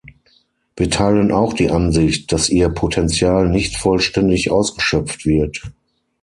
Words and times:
Wir 0.77 0.89
teilen 0.89 1.31
auch 1.31 1.53
die 1.53 1.69
Ansicht, 1.69 2.31
dass 2.31 2.49
ihr 2.49 2.69
Potenzial 2.69 3.47
nicht 3.49 3.77
vollständig 3.77 4.49
ausgeschöpft 4.49 5.27
wird. 5.27 5.61